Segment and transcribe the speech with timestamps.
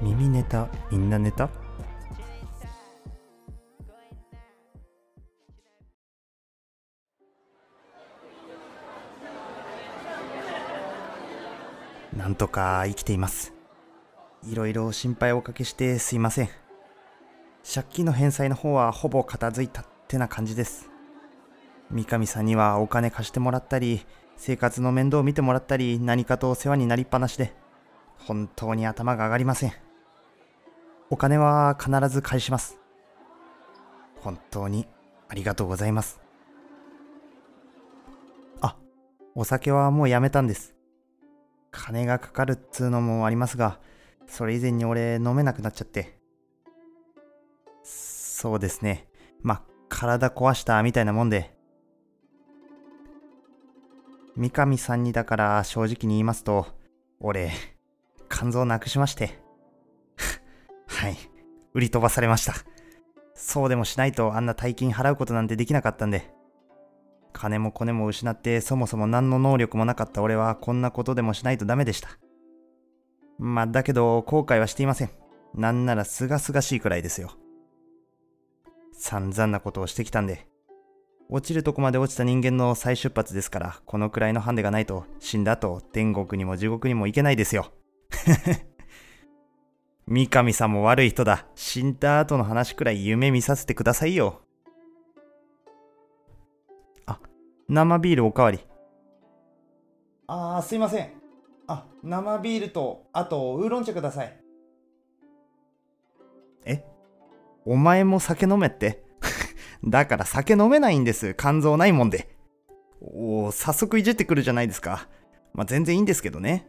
[0.00, 1.50] 耳ネタみんなネタ？
[12.16, 13.52] なんとか生きています。
[14.48, 16.48] いろいろ心配をおかけしてすいません。
[17.74, 20.90] 借金の返済の方はほぼ片付いたってな感じです。
[21.90, 27.52] 三上さんにはお金貸してもらったり生活の面倒を見てもらったり何かとお世話になりっぱなしで
[28.18, 29.72] 本当に頭が上がりません。
[31.10, 32.78] お金は必ず返します。
[34.20, 34.86] 本当に
[35.28, 36.20] ありがとうございます。
[38.60, 38.76] あ
[39.34, 40.74] お酒はもうやめたんです。
[41.70, 43.78] 金がかかるっつうのもありますが
[44.26, 46.18] それ以前に俺飲めなくなっちゃって。
[47.82, 49.08] そうですね。
[49.42, 51.56] まあ体壊したみたいなもんで。
[54.36, 56.66] 三上さんにだから正直に言いますと、
[57.18, 57.50] 俺、
[58.28, 59.47] 肝臓なくしまして。
[61.74, 62.54] 売り飛ばされました。
[63.34, 66.30] そうでもしないとあんな大金払うことなんてできなかったんで。
[67.32, 72.08] 金もコネも失ってそもそも何の能力もなかった俺はこんなことでもしないとダメでした。
[73.38, 75.10] まあだけど後悔はしていません。
[75.54, 77.32] なんなら清々しいくらいですよ。
[78.92, 80.48] 散々なことをしてきたんで、
[81.30, 87.70] 落ちるとこまで落ちた人間の再出発ですから、このくらいのハンデがないと、死んだ後、天国にも地獄にも行けないですよ。
[90.10, 91.44] 三上さんも悪い人だ。
[91.54, 94.40] 死んだ後の話くらい夢見させてくださいよ。
[97.04, 97.20] あ、
[97.68, 98.58] 生ビールおかわり。
[100.26, 101.10] あー、すいません。
[101.66, 104.40] あ、生ビールと、あと、ウーロン茶ください。
[106.64, 106.84] え？
[107.66, 109.04] お前も酒飲めって？
[109.84, 111.34] だから酒飲めないんです。
[111.34, 112.34] 肝臓ないもんで。
[113.02, 115.06] おお、早速いじってくるじゃないですか。
[115.52, 116.66] まあ、全然いいんですけどね。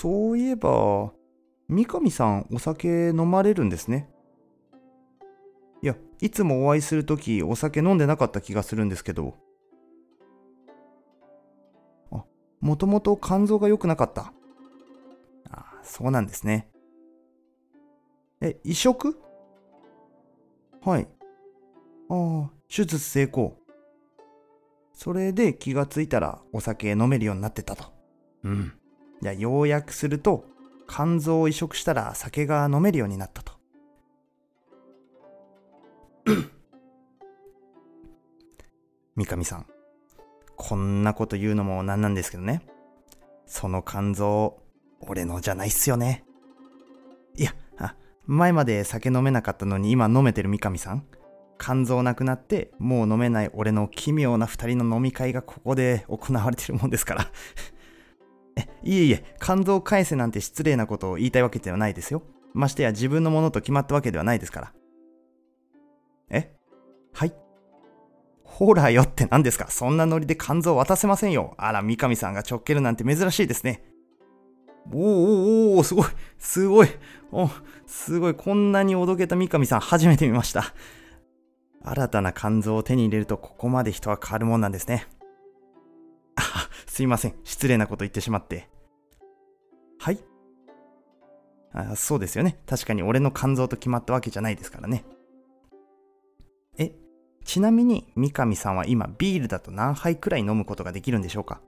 [0.00, 1.12] そういえば、
[1.68, 4.08] 三上さんお酒飲まれるんですね。
[5.82, 9.34] いや、いつもお会いするときお酒飲んでなかった気がするんですけど。
[12.10, 12.24] あ、
[12.60, 14.32] もともと肝臓が良くなかった。
[15.50, 16.70] あ、そうなんですね。
[18.40, 19.20] え、移植？
[20.82, 21.06] はい。
[22.08, 23.58] ああ、手術成功。
[24.94, 27.92] それで気がついたらお酒飲めるようになってたと。
[28.44, 28.79] うん。
[29.20, 30.44] じゃあ、要約すると、
[30.88, 33.52] 肝臓を移植したら酒が飲めるようになったと。
[39.16, 39.66] 三上さん、
[40.56, 42.62] こんなこと言うのもなんなんですけどね。
[43.46, 44.62] その肝臓、
[45.00, 46.24] 俺のじゃないっすよね。
[47.36, 47.54] いや、
[48.30, 51.04] 前まで酒飲めなかったのに今飲めてる三上さん
[51.58, 57.30] 肝臓なくなってもう飲めない俺の奇妙な二人の飲み会がここで行われてるもんですから
[58.82, 62.22] いえいえ肝臓返せなんて失礼なことを言いたいわけではないですよ。
[62.54, 64.72] ましてや自分のものと決まったわけではないですから。
[66.30, 66.52] え？
[67.12, 67.34] はい？
[68.44, 69.70] ほらよって何ですか？
[69.70, 71.54] そんなノリで肝臓渡せませんよ。
[71.58, 73.84] あら三上さんがちょっけるなんて珍しいですね。
[74.92, 76.06] おーおーおーすごい
[76.38, 76.88] すごい。
[77.32, 77.48] お
[77.86, 78.34] すごい。
[78.34, 80.74] こんなにおどけた三上さん初めて見ました。
[81.82, 85.06] 新たな肝臓を手に入れるとここまで人は変わるもんなんですね。
[87.00, 88.68] すいません失礼なこと言ってしまって
[89.98, 90.18] はい
[91.72, 95.06] あそうですよね確かに俺の肝臓と決まったわけじゃないですからね
[96.76, 96.92] え
[97.42, 101.62] ちなみに三上さんは今ビールだと何杯くらい飲むことができるんでしょうか？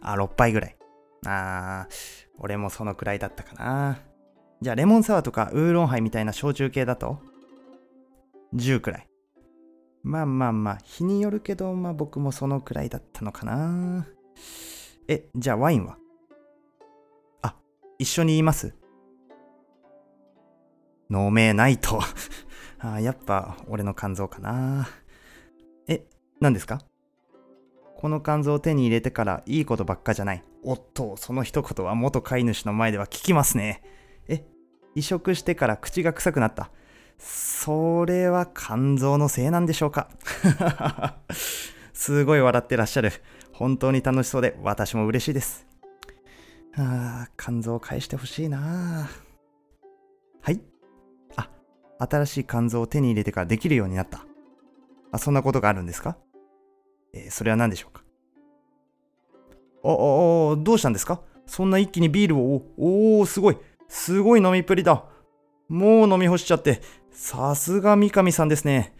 [0.00, 0.76] あ、6杯ぐらい。
[1.24, 1.94] あー、
[2.40, 4.00] 俺もそのくらいだったかな。
[4.60, 7.20] じゃあ、レモンサワーとかウーロンハイみたいな焼酎系だと
[8.56, 9.08] ?10 くらい。
[10.02, 14.06] まあまあまあ、日によるけど、まあ僕もそのくらいだったのかな。
[15.06, 15.96] え、じゃあワインは？
[17.42, 17.54] あ、
[17.98, 18.74] 一緒に言います
[21.08, 22.00] 飲めないと
[22.80, 23.00] あ。
[23.00, 24.88] やっぱ俺の肝臓かな。
[25.86, 26.04] え、
[26.40, 26.80] 何ですか？
[27.96, 30.42] この肝臓を手に入れてからいいことばっかじゃない。
[30.64, 33.82] おっと、その一言は元飼い主の前では聞きますね。
[34.26, 34.44] え、
[34.96, 36.72] 移植してから口が臭くなった。
[37.24, 40.08] それは肝臓のせいなんでしょうか？
[41.94, 43.12] すごい笑ってらっしゃる。
[43.52, 45.64] 本当に楽しそうで私も嬉しいです。
[46.76, 49.08] ああ、肝臓を返してほしいな
[50.40, 50.60] はい
[51.36, 51.48] あ、
[51.98, 54.26] 新しい肝臓を手に入れてからできるようになった。
[55.12, 56.16] あ、そんなことがあるんですか？
[57.12, 58.02] えー、それは何でしょうか？
[59.84, 61.20] あ、あ、どうしたんですか？
[61.46, 65.04] そんな一気にビールを、おお、すごい、すごい飲みっぷりだ。
[65.72, 68.94] もう飲み干しちゃって、さすが三上さんですね。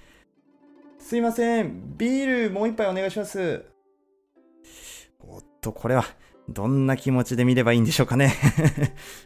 [0.98, 3.66] すいません、ビールもう一杯お願いします。
[5.20, 6.06] おっと、これは、
[6.48, 8.34] どんな気持ちで見ればいいんでしょうかね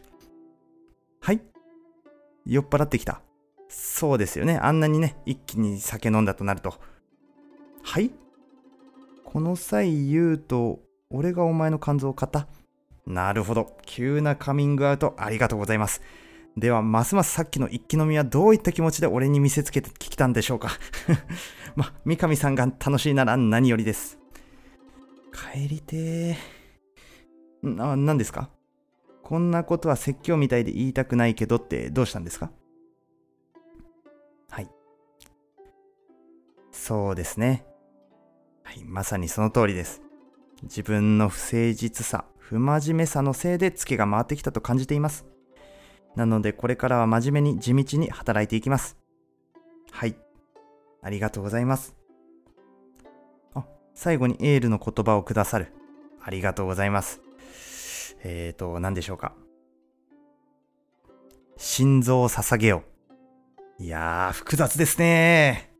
[1.21, 1.41] はい
[2.45, 3.21] 酔っ払ってきた。
[3.69, 4.57] そうですよね。
[4.57, 6.73] あんなにね、一気に酒飲んだとなると。
[7.81, 8.11] はい
[9.23, 12.49] この際言うと、俺がお前の肝臓を買った
[13.05, 13.77] なるほど。
[13.85, 16.01] 急なカミングアウトありがとうございます。
[16.57, 20.71] では、ますますさっきの一気飲みはどういった気持ちで俺に見せつけてきたんでしょうか？
[21.77, 24.17] ま、三上さんが楽しいなら何よりです。
[25.31, 27.75] 帰りてー。
[27.75, 28.49] な、何ですか？
[29.21, 32.49] こんなことは説教みたいで言いたくないけどってどうしたんですか？
[34.49, 34.69] はい。
[36.71, 37.67] そうですね。
[38.63, 40.01] はい、まさにその通りです。
[40.63, 45.27] 自分の不誠実さ、不真面目さのせいでツケが回ってきたと感じています。
[46.17, 48.97] なのでこれからは真面目に地道に働いていきます。
[49.91, 50.15] はい。
[51.03, 51.95] ありがとうございます。
[53.53, 55.71] あ、最後にエールの言葉をくださる。
[56.19, 57.21] ありがとうございます。
[58.23, 59.35] えーと、何でしょうか。
[61.55, 62.81] 心臓を捧げよ
[63.79, 63.83] う。
[63.83, 65.76] いやー、複雑ですね